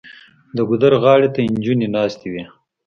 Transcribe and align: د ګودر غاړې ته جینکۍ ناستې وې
د 0.55 0.57
ګودر 0.69 0.93
غاړې 1.03 1.29
ته 1.35 1.39
جینکۍ 1.63 1.87
ناستې 1.95 2.27
وې 2.33 2.43